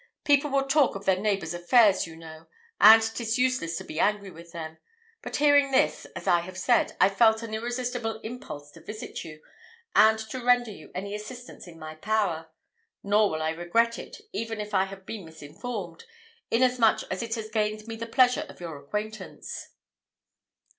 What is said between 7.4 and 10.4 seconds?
an irresistible impulse to visit you, and